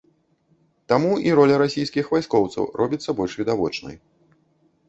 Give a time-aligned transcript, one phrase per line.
[0.93, 3.95] Таму і роля расійскіх вайскоўцаў робіцца больш відавочнай.